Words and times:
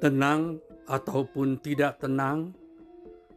tenang 0.00 0.58
ataupun 0.88 1.60
tidak 1.60 2.00
tenang, 2.00 2.56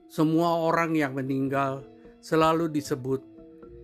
semua 0.08 0.64
orang 0.64 0.96
yang 0.96 1.14
meninggal 1.14 1.84
selalu 2.24 2.72
disebut 2.72 3.22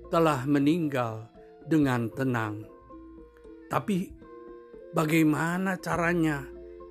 telah 0.09 0.47
meninggal 0.47 1.27
dengan 1.67 2.09
tenang. 2.09 2.65
Tapi 3.69 4.09
bagaimana 4.95 5.77
caranya 5.77 6.41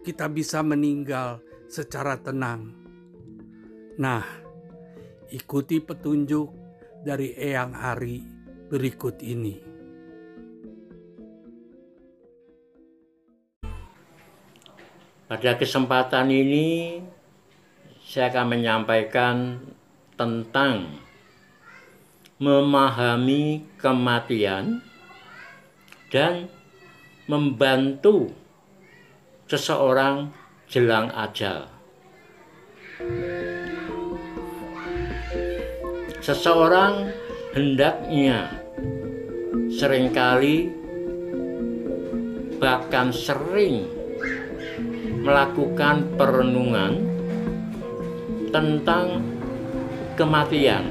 kita 0.07 0.31
bisa 0.31 0.63
meninggal 0.63 1.43
secara 1.67 2.15
tenang? 2.21 2.71
Nah, 3.99 4.23
ikuti 5.35 5.83
petunjuk 5.83 6.49
dari 7.03 7.35
Eyang 7.35 7.75
Ari 7.75 8.23
berikut 8.71 9.19
ini. 9.25 9.68
Pada 15.29 15.61
kesempatan 15.61 16.33
ini 16.33 16.97
saya 18.01 18.33
akan 18.33 18.57
menyampaikan 18.57 19.61
tentang 20.17 20.89
memahami 22.41 23.61
kematian 23.77 24.81
dan 26.09 26.49
membantu 27.29 28.33
seseorang 29.53 30.33
jelang 30.65 31.13
ajal. 31.13 31.69
Seseorang 36.25 37.13
hendaknya 37.53 38.65
sering 39.69 40.09
kali 40.09 40.73
bahkan 42.57 43.13
sering 43.13 43.98
melakukan 45.29 46.09
perenungan 46.17 47.05
tentang 48.49 49.21
kematian. 50.17 50.89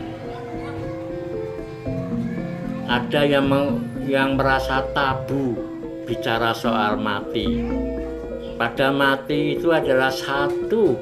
Ada 2.85 3.25
yang 3.25 3.49
yang 4.05 4.37
merasa 4.37 4.85
tabu 4.93 5.57
bicara 6.05 6.53
soal 6.53 7.01
mati. 7.01 7.65
Pada 8.61 8.93
mati 8.93 9.57
itu 9.57 9.73
adalah 9.73 10.13
satu 10.13 10.93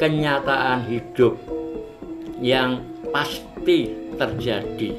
kenyataan 0.00 0.88
hidup 0.88 1.36
yang 2.40 2.80
pasti 3.12 3.92
terjadi. 4.16 4.96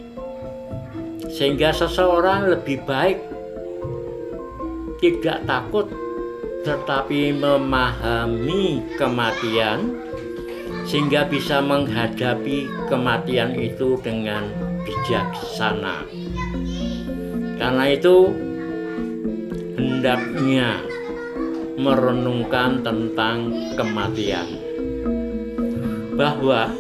Sehingga 1.26 1.74
seseorang 1.74 2.54
lebih 2.54 2.86
baik 2.86 3.18
tidak 5.02 5.42
takut 5.50 5.90
tetapi 6.64 7.32
memahami 7.32 8.84
kematian 9.00 9.96
sehingga 10.84 11.30
bisa 11.30 11.62
menghadapi 11.62 12.66
kematian 12.90 13.56
itu 13.56 13.96
dengan 14.02 14.50
bijaksana. 14.84 16.04
Karena 17.60 17.86
itu 17.92 18.32
hendaknya 19.78 20.82
merenungkan 21.80 22.84
tentang 22.84 23.54
kematian. 23.80 24.48
Bahwa 26.20 26.76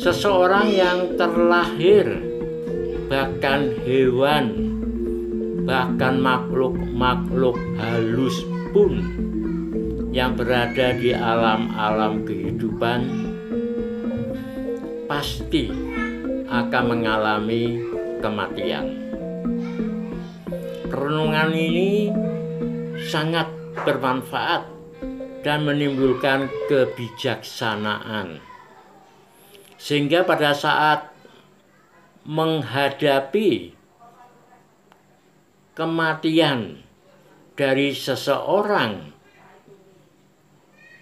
seseorang 0.00 0.72
yang 0.72 0.98
terlahir 1.20 2.24
bahkan 3.08 3.76
hewan 3.84 4.73
bahkan 5.64 6.20
makhluk-makhluk 6.20 7.56
halus 7.80 8.44
pun 8.76 9.00
yang 10.12 10.36
berada 10.36 10.94
di 10.94 11.10
alam-alam 11.10 12.22
kehidupan 12.22 13.00
pasti 15.08 15.72
akan 16.46 16.84
mengalami 16.86 17.80
kematian. 18.20 18.86
Renungan 20.92 21.50
ini 21.50 22.14
sangat 23.10 23.50
bermanfaat 23.82 24.70
dan 25.42 25.66
menimbulkan 25.66 26.46
kebijaksanaan. 26.70 28.38
Sehingga 29.76 30.24
pada 30.24 30.56
saat 30.56 31.12
menghadapi 32.24 33.76
kematian 35.74 36.82
dari 37.58 37.94
seseorang, 37.94 39.14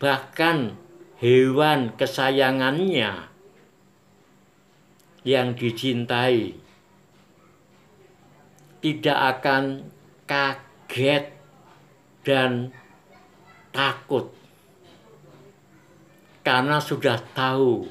bahkan 0.01 0.77
hewan 1.21 1.93
kesayangannya 1.95 3.29
yang 5.23 5.55
dicintai, 5.55 6.57
tidak 8.83 9.19
akan 9.39 9.87
kaget 10.27 11.31
dan 12.27 12.73
takut 13.71 14.33
karena 16.43 16.83
sudah 16.83 17.23
tahu 17.33 17.87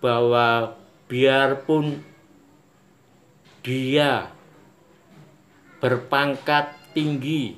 bahwa 0.00 0.72
biarpun 1.04 2.00
dia 3.60 4.35
berpangkat 5.86 6.74
tinggi, 6.90 7.54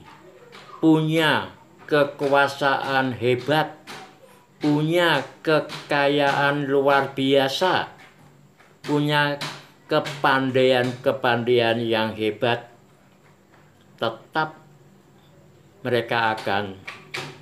punya 0.85 1.49
kekuasaan 1.89 3.17
hebat, 3.17 3.73
punya 4.61 5.25
kekayaan 5.41 6.69
luar 6.69 7.17
biasa, 7.17 7.89
punya 8.85 9.41
kepandaian-kepandaian 9.89 11.81
yang 11.81 12.13
hebat, 12.13 12.69
tetap 13.97 14.61
mereka 15.81 16.37
akan 16.37 16.77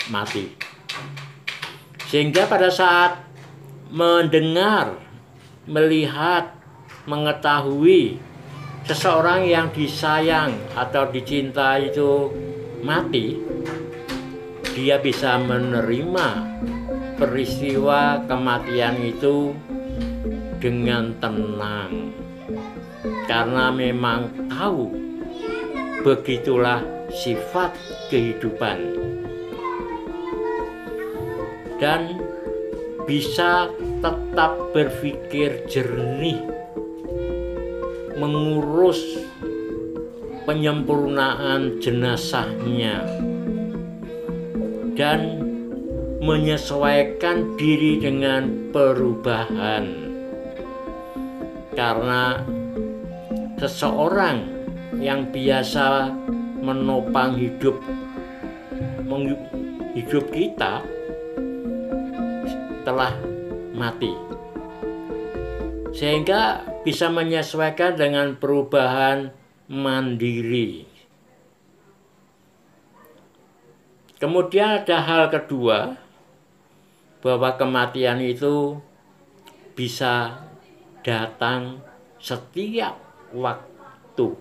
mati. 0.07 0.55
Sehingga 2.07 2.47
pada 2.47 2.71
saat 2.71 3.27
mendengar, 3.91 5.03
melihat, 5.67 6.55
mengetahui 7.11 8.23
seseorang 8.87 9.51
yang 9.51 9.75
disayang 9.75 10.55
atau 10.79 11.11
dicinta 11.11 11.75
itu 11.75 12.31
mati, 12.87 13.35
dia 14.79 15.03
bisa 15.03 15.43
menerima 15.43 16.29
peristiwa 17.19 18.23
kematian 18.31 18.95
itu 19.03 19.51
dengan 20.63 21.19
tenang. 21.19 22.15
Karena 23.27 23.75
memang 23.75 24.31
tahu 24.47 24.95
begitulah 26.07 26.79
sifat 27.11 27.75
kehidupan. 28.07 28.79
Dan 31.83 32.23
bisa 33.03 33.69
tetap 34.01 34.57
berpikir 34.71 35.67
jernih 35.67 36.56
mengurus 38.17 39.01
penyempurnaan 40.49 41.77
jenazahnya 41.83 43.05
dan 44.97 45.45
menyesuaikan 46.25 47.55
diri 47.61 48.01
dengan 48.01 48.73
perubahan. 48.73 50.09
Karena 51.77 52.41
seseorang 53.61 54.49
yang 54.97 55.29
biasa 55.29 56.09
menopang 56.65 57.37
hidup 57.37 57.77
hidup 59.93 60.25
kita 60.33 60.81
telah 62.85 63.13
mati 63.77 64.36
sehingga 65.97 66.61
bisa 66.85 67.09
menyesuaikan 67.09 67.97
dengan 67.97 68.37
perubahan 68.37 69.33
mandiri. 69.73 70.85
Kemudian 74.21 74.85
ada 74.85 75.01
hal 75.01 75.33
kedua 75.33 75.97
bahwa 77.25 77.57
kematian 77.57 78.21
itu 78.21 78.77
bisa 79.73 80.45
datang 81.01 81.81
setiap 82.21 83.01
waktu. 83.33 84.37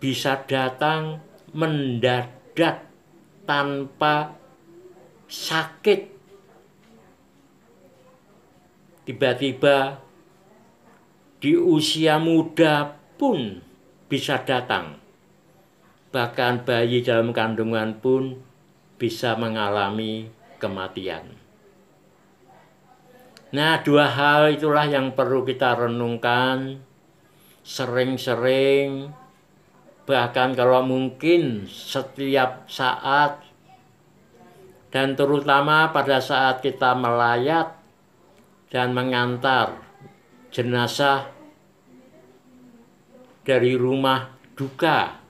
Bisa 0.00 0.40
datang 0.48 1.20
mendadak 1.52 2.88
tanpa 3.44 4.32
sakit. 5.28 6.08
Tiba-tiba 9.04 10.05
di 11.36 11.52
usia 11.52 12.16
muda 12.16 12.96
pun 13.20 13.60
bisa 14.08 14.40
datang. 14.40 14.96
Bahkan 16.10 16.64
bayi 16.64 17.04
dalam 17.04 17.36
kandungan 17.36 18.00
pun 18.00 18.40
bisa 18.96 19.36
mengalami 19.36 20.32
kematian. 20.56 21.36
Nah, 23.52 23.78
dua 23.84 24.10
hal 24.10 24.56
itulah 24.56 24.88
yang 24.88 25.12
perlu 25.12 25.44
kita 25.44 25.76
renungkan 25.76 26.82
sering-sering, 27.66 29.10
bahkan 30.06 30.54
kalau 30.54 30.86
mungkin 30.86 31.66
setiap 31.66 32.66
saat, 32.70 33.42
dan 34.90 35.18
terutama 35.18 35.90
pada 35.90 36.22
saat 36.22 36.62
kita 36.62 36.94
melayat 36.94 37.74
dan 38.70 38.94
mengantar 38.94 39.85
jenazah 40.56 41.28
dari 43.44 43.76
rumah 43.76 44.32
duka 44.56 45.20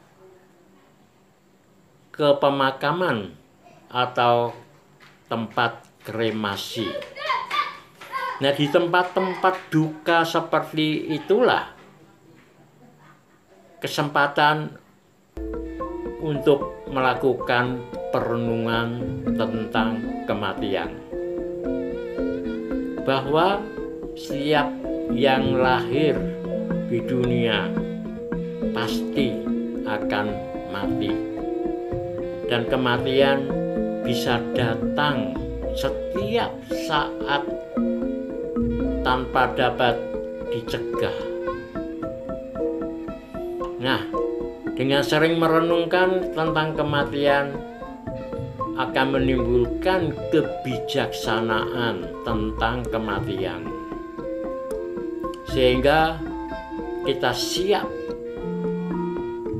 ke 2.14 2.38
pemakaman 2.38 3.34
atau 3.90 4.55
tempat 5.26 5.82
kremasi. 6.06 6.87
Nah, 8.38 8.55
di 8.55 8.70
tempat-tempat 8.70 9.67
duka 9.67 10.23
seperti 10.23 11.11
itulah 11.19 11.75
kesempatan 13.82 14.79
untuk 16.22 16.87
melakukan 16.87 17.82
perenungan 18.14 19.02
tentang 19.34 20.22
kematian. 20.31 20.94
Bahwa 23.02 23.58
setiap 24.14 24.86
yang 25.12 25.58
lahir 25.58 26.17
di 26.91 27.03
dunia 27.03 27.70
pasti 28.75 29.35
akan 29.87 30.26
mati. 30.70 31.12
Dan 32.47 32.62
kematian 32.70 33.50
bisa 34.06 34.38
datang 34.55 35.35
setiap 35.75 36.55
saat 36.87 37.43
tanpa 39.03 39.50
dapat 39.55 39.99
dicegah. 40.50 41.19
Nah, 43.82 44.03
dengan 44.79 45.03
sering 45.03 45.38
merenungkan 45.43 46.35
tentang 46.35 46.75
kematian 46.75 47.55
akan 48.76 49.06
menimbulkan 49.14 50.12
kebijaksanaan 50.31 52.05
tentang 52.23 52.85
kematian. 52.87 53.86
Sehingga 55.50 56.19
kita 57.06 57.31
siap 57.31 57.87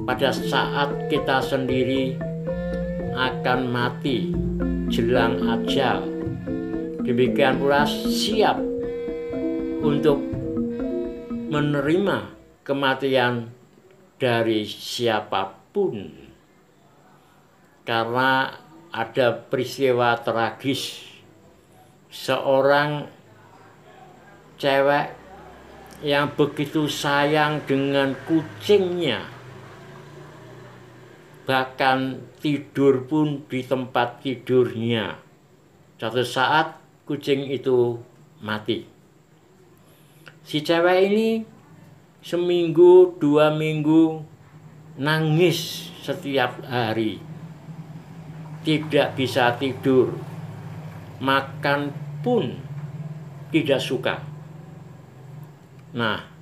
pada 0.06 0.30
saat 0.30 1.10
kita 1.10 1.42
sendiri 1.42 2.18
akan 3.16 3.60
mati 3.70 4.30
jelang 4.90 5.42
ajal. 5.46 6.06
Demikian 7.06 7.62
pula 7.62 7.86
siap 7.86 8.58
untuk 9.82 10.18
menerima 11.46 12.34
kematian 12.66 13.54
dari 14.18 14.66
siapa 14.66 15.54
pun 15.70 16.26
karena 17.86 18.50
ada 18.90 19.36
peristiwa 19.36 20.18
tragis 20.18 21.06
seorang 22.10 23.06
cewek 24.58 25.25
yang 26.04 26.28
begitu 26.37 26.84
sayang 26.84 27.64
dengan 27.64 28.12
kucingnya. 28.28 29.25
Bahkan 31.46 31.98
tidur 32.43 33.06
pun 33.06 33.46
di 33.46 33.62
tempat 33.62 34.20
tidurnya. 34.20 35.16
Satu 35.96 36.26
saat 36.26 36.76
kucing 37.08 37.48
itu 37.48 37.96
mati. 38.43 38.84
Si 40.44 40.60
cewek 40.60 40.98
ini 41.08 41.28
seminggu 42.20 43.16
dua 43.16 43.54
minggu 43.54 44.20
nangis 44.98 45.88
setiap 46.02 46.60
hari. 46.66 47.22
Tidak 48.66 49.14
bisa 49.14 49.54
tidur. 49.56 50.12
Makan 51.22 51.94
pun 52.20 52.58
tidak 53.54 53.81
suka 53.81 54.35
nah 55.94 56.36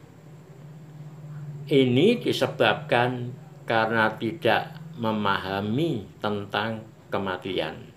ini 1.64 2.20
disebabkan 2.20 3.32
karena 3.64 4.12
tidak 4.20 4.76
memahami 5.00 6.04
tentang 6.20 6.84
kematian. 7.08 7.88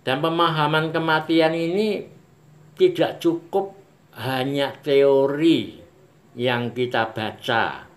Dan 0.00 0.22
pemahaman 0.22 0.94
kematian 0.94 1.52
ini 1.52 2.06
tidak 2.78 3.18
cukup 3.18 3.74
hanya 4.16 4.72
teori 4.80 5.82
yang 6.38 6.70
kita 6.72 7.10
baca, 7.10 7.90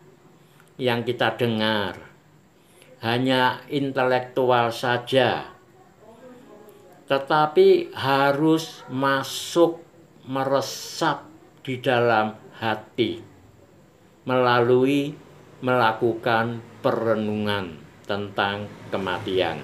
yang 0.82 1.06
kita 1.06 1.38
dengar, 1.38 1.96
hanya 3.06 3.62
intelektual 3.70 4.74
saja, 4.74 5.54
tetapi 7.06 7.94
harus 7.94 8.82
masuk 8.90 9.86
meresap 10.26 11.29
di 11.70 11.78
dalam 11.78 12.34
hati 12.58 13.22
melalui 14.26 15.14
melakukan 15.62 16.58
perenungan 16.82 17.78
tentang 18.10 18.66
kematian. 18.90 19.62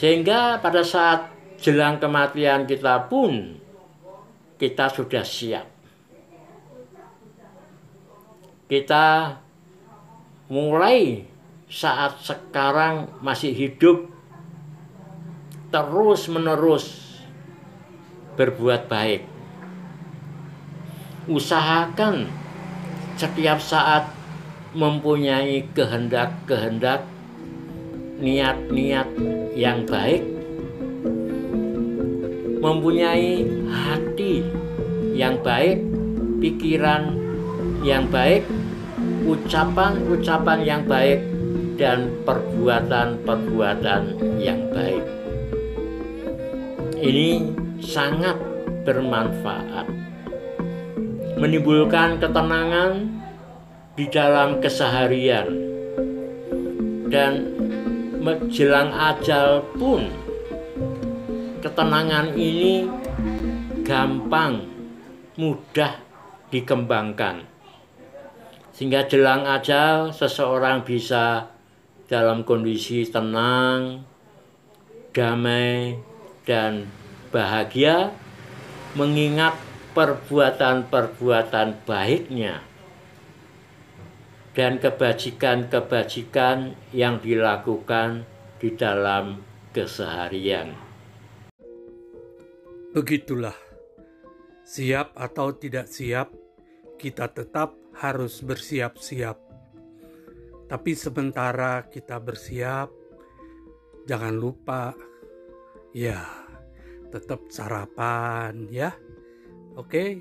Sehingga 0.00 0.56
pada 0.64 0.80
saat 0.80 1.28
jelang 1.60 2.00
kematian 2.00 2.64
kita 2.64 3.12
pun 3.12 3.60
kita 4.56 4.88
sudah 4.88 5.20
siap. 5.20 5.68
Kita 8.64 9.36
mulai 10.48 11.28
saat 11.68 12.24
sekarang 12.24 13.20
masih 13.20 13.52
hidup 13.52 14.08
terus 15.68 16.24
menerus 16.32 17.13
berbuat 18.34 18.86
baik. 18.90 19.26
Usahakan 21.26 22.28
setiap 23.16 23.62
saat 23.62 24.10
mempunyai 24.74 25.64
kehendak-kehendak 25.72 27.06
niat-niat 28.20 29.08
yang 29.54 29.86
baik 29.86 30.34
mempunyai 32.64 33.44
hati 33.68 34.40
yang 35.12 35.36
baik, 35.44 35.84
pikiran 36.40 37.12
yang 37.84 38.08
baik, 38.08 38.48
ucapan-ucapan 39.28 40.64
yang 40.64 40.80
baik, 40.88 41.20
dan 41.76 42.08
perbuatan-perbuatan 42.24 44.16
yang 44.40 44.64
baik. 44.72 45.04
Ini 47.04 47.52
sangat 47.82 48.36
bermanfaat, 48.84 49.86
menimbulkan 51.40 52.20
ketenangan 52.20 53.22
di 53.94 54.06
dalam 54.10 54.58
keseharian, 54.60 55.48
dan 57.10 57.54
menjelang 58.18 58.90
ajal 58.90 59.62
pun 59.78 60.10
ketenangan 61.64 62.36
ini 62.36 62.88
gampang, 63.84 64.64
mudah 65.36 65.96
dikembangkan. 66.52 67.44
Sehingga 68.74 69.06
jelang 69.06 69.46
ajal 69.46 70.10
seseorang 70.10 70.82
bisa 70.82 71.46
dalam 72.10 72.42
kondisi 72.42 73.06
tenang, 73.06 74.02
damai, 75.14 75.94
dan 76.42 76.90
bahagia 77.34 78.14
mengingat 78.94 79.58
perbuatan-perbuatan 79.98 81.82
baiknya 81.82 82.62
dan 84.54 84.78
kebajikan-kebajikan 84.78 86.78
yang 86.94 87.18
dilakukan 87.18 88.22
di 88.62 88.70
dalam 88.78 89.42
keseharian. 89.74 90.78
Begitulah, 92.94 93.58
siap 94.62 95.10
atau 95.18 95.50
tidak 95.58 95.90
siap, 95.90 96.30
kita 96.94 97.26
tetap 97.34 97.74
harus 97.98 98.38
bersiap-siap. 98.46 99.42
Tapi 100.70 100.92
sementara 100.94 101.90
kita 101.90 102.22
bersiap, 102.22 102.94
jangan 104.06 104.38
lupa, 104.38 104.94
ya, 105.90 106.43
tetap 107.14 107.46
sarapan 107.46 108.66
ya. 108.74 108.90
Oke. 109.78 110.18